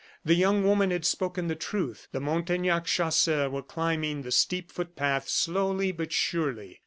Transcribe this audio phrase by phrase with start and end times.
[0.25, 2.07] The young woman had spoken the truth.
[2.11, 6.79] The Montaignac chasseurs were climbing the steep foot path slowly, but surely.